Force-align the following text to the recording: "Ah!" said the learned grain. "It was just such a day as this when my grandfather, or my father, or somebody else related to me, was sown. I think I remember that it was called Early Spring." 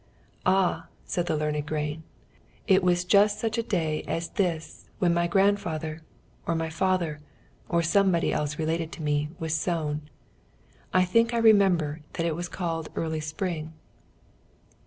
"Ah!" 0.47 0.87
said 1.05 1.27
the 1.27 1.37
learned 1.37 1.67
grain. 1.67 2.01
"It 2.65 2.81
was 2.81 3.05
just 3.05 3.37
such 3.39 3.59
a 3.59 3.69
day 3.69 4.01
as 4.07 4.29
this 4.29 4.89
when 4.97 5.13
my 5.13 5.27
grandfather, 5.27 6.01
or 6.47 6.55
my 6.55 6.71
father, 6.71 7.19
or 7.69 7.83
somebody 7.83 8.33
else 8.33 8.57
related 8.57 8.91
to 8.93 9.03
me, 9.03 9.29
was 9.37 9.53
sown. 9.53 10.09
I 10.91 11.05
think 11.05 11.35
I 11.35 11.37
remember 11.37 12.01
that 12.13 12.25
it 12.25 12.35
was 12.35 12.49
called 12.49 12.89
Early 12.95 13.19
Spring." 13.19 13.73